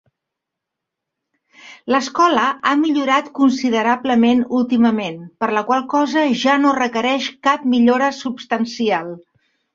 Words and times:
L'escola 1.95 2.45
ha 2.69 2.71
millorat 2.85 3.29
considerablement 3.41 4.41
últimament, 4.61 5.21
per 5.45 5.51
la 5.59 5.65
qual 5.69 5.87
cosa 5.93 6.25
ja 6.47 6.57
no 6.65 6.73
requereix 6.81 7.31
cap 7.51 7.71
millora 7.77 8.11
substancial. 8.25 9.15